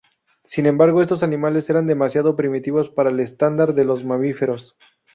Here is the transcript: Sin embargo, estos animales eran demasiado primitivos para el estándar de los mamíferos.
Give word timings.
Sin 0.43 0.65
embargo, 0.65 1.03
estos 1.03 1.21
animales 1.21 1.69
eran 1.69 1.85
demasiado 1.85 2.35
primitivos 2.35 2.89
para 2.89 3.11
el 3.11 3.19
estándar 3.19 3.75
de 3.75 3.85
los 3.85 4.03
mamíferos. 4.03 4.75